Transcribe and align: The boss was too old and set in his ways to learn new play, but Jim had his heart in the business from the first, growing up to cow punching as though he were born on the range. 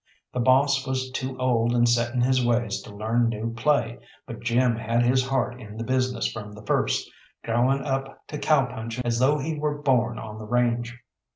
The 0.33 0.39
boss 0.39 0.87
was 0.87 1.11
too 1.11 1.37
old 1.37 1.75
and 1.75 1.87
set 1.87 2.11
in 2.15 2.21
his 2.21 2.43
ways 2.43 2.81
to 2.81 2.95
learn 2.95 3.29
new 3.29 3.53
play, 3.53 3.99
but 4.25 4.39
Jim 4.39 4.75
had 4.75 5.03
his 5.03 5.27
heart 5.27 5.61
in 5.61 5.77
the 5.77 5.83
business 5.83 6.25
from 6.25 6.53
the 6.53 6.63
first, 6.65 7.07
growing 7.43 7.85
up 7.85 8.25
to 8.29 8.39
cow 8.39 8.65
punching 8.65 9.05
as 9.05 9.19
though 9.19 9.37
he 9.37 9.59
were 9.59 9.77
born 9.79 10.17
on 10.17 10.39
the 10.39 10.45
range. 10.47 10.97